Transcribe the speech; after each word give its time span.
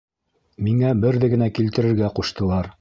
—Миңә 0.67 0.95
берҙе 1.05 1.31
генә 1.35 1.53
килтерергә 1.61 2.13
ҡуштылар. 2.21 2.69